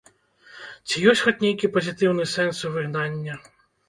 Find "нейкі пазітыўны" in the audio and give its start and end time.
1.45-2.25